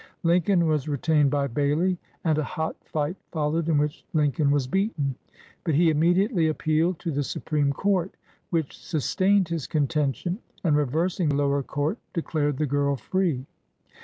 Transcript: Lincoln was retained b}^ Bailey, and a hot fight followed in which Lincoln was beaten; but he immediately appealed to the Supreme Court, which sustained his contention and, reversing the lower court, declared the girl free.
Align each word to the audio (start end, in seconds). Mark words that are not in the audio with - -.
Lincoln 0.23 0.65
was 0.65 0.87
retained 0.89 1.31
b}^ 1.31 1.53
Bailey, 1.53 1.99
and 2.23 2.39
a 2.39 2.43
hot 2.43 2.75
fight 2.83 3.17
followed 3.31 3.69
in 3.69 3.77
which 3.77 4.03
Lincoln 4.13 4.49
was 4.49 4.65
beaten; 4.65 5.13
but 5.63 5.75
he 5.75 5.91
immediately 5.91 6.47
appealed 6.47 6.97
to 7.01 7.11
the 7.11 7.21
Supreme 7.21 7.71
Court, 7.71 8.15
which 8.49 8.75
sustained 8.75 9.49
his 9.49 9.67
contention 9.67 10.39
and, 10.63 10.75
reversing 10.75 11.29
the 11.29 11.35
lower 11.35 11.61
court, 11.61 11.99
declared 12.13 12.57
the 12.57 12.65
girl 12.65 12.95
free. 12.95 13.45